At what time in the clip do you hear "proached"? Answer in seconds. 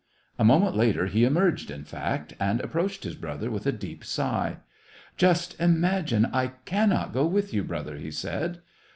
2.71-3.03